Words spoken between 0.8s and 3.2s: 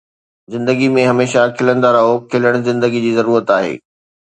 ۾ هميشه کلندا رهو، کلڻ زندگيءَ جي